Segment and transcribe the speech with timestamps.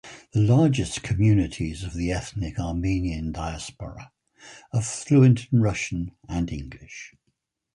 [0.31, 4.11] The largest communities of the ethnic Armenian diaspora
[4.73, 7.13] are fluent in Russian and English.